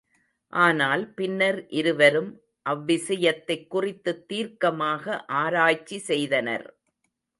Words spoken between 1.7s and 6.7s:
இருவரும் அவ்விசயத்தைக் குறித்துத் தீர்க்கமாக ஆராய்ச்சி செய்தனர்.